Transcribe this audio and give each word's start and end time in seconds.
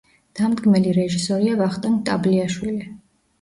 დამდგმელი 0.37 0.93
რეჟისორია 0.99 1.59
ვახტანგ 1.61 2.01
ტაბლიაშვილი. 2.09 2.89